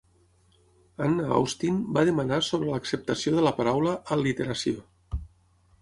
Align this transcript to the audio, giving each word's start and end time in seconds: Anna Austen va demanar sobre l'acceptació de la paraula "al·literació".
Anna 1.07 1.25
Austen 1.41 1.77
va 1.99 2.05
demanar 2.11 2.41
sobre 2.49 2.73
l'acceptació 2.73 3.37
de 3.37 3.47
la 3.49 3.55
paraula 3.61 3.95
"al·literació". 4.17 4.87